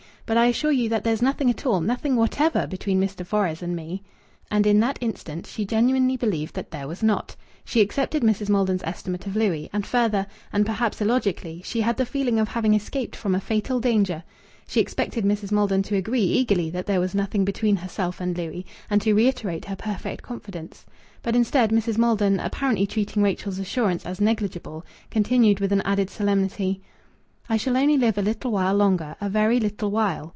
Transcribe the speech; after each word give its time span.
"But 0.27 0.37
I 0.37 0.45
assure 0.45 0.71
you 0.71 0.87
that 0.87 1.03
there's 1.03 1.21
nothing 1.21 1.49
at 1.49 1.65
all, 1.65 1.81
nothing 1.81 2.15
whatever, 2.15 2.65
between 2.65 3.01
Mr. 3.01 3.25
Fores 3.25 3.61
and 3.61 3.75
me." 3.75 4.01
And 4.49 4.65
in 4.65 4.79
that 4.79 4.97
instant 5.01 5.45
she 5.45 5.65
genuinely 5.65 6.15
believed 6.15 6.53
that 6.55 6.71
there 6.71 6.87
was 6.87 7.03
not. 7.03 7.35
She 7.65 7.81
accepted 7.81 8.23
Mrs. 8.23 8.47
Maldon's 8.47 8.83
estimate 8.85 9.25
of 9.27 9.35
Louis. 9.35 9.69
And 9.73 9.85
further, 9.85 10.25
and 10.53 10.65
perhaps 10.65 11.01
illogically, 11.01 11.61
she 11.65 11.81
had 11.81 11.97
the 11.97 12.05
feeling 12.05 12.39
of 12.39 12.47
having 12.47 12.73
escaped 12.73 13.13
from 13.13 13.35
a 13.35 13.41
fatal 13.41 13.81
danger. 13.81 14.23
She 14.67 14.79
expected 14.79 15.25
Mrs. 15.25 15.51
Maldon 15.51 15.83
to 15.83 15.97
agree 15.97 16.21
eagerly 16.23 16.69
that 16.69 16.85
there 16.85 17.01
was 17.01 17.13
nothing 17.13 17.43
between 17.43 17.75
herself 17.75 18.21
and 18.21 18.37
Louis, 18.37 18.65
and 18.89 19.01
to 19.01 19.13
reiterate 19.13 19.65
her 19.65 19.75
perfect 19.75 20.21
confidence. 20.21 20.85
But, 21.21 21.35
instead, 21.35 21.71
Mrs. 21.71 21.97
Maldon, 21.97 22.39
apparently 22.39 22.87
treating 22.87 23.21
Rachel's 23.21 23.59
assurance 23.59 24.05
as 24.05 24.21
negligible, 24.21 24.85
continued 25.09 25.59
with 25.59 25.73
an 25.73 25.81
added 25.81 26.09
solemnity 26.09 26.79
"I 27.49 27.57
shall 27.57 27.75
only 27.75 27.97
live 27.97 28.17
a 28.17 28.21
little 28.21 28.51
while 28.51 28.75
longer 28.75 29.17
a 29.19 29.27
very 29.27 29.59
little 29.59 29.91
while." 29.91 30.29